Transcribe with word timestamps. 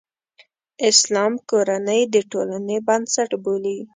اسلام 0.89 1.33
کورنۍ 1.49 2.01
د 2.13 2.15
ټولنې 2.31 2.77
بنسټ 2.87 3.29
بولي. 3.43 3.77